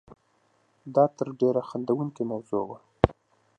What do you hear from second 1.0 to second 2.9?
تر ډېره خندوونکې موضوع وه.